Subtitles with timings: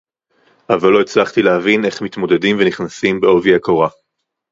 [0.69, 3.89] אבל לא הצלחתי להבין איך מתמודדים ונכנסים בעובי הקורה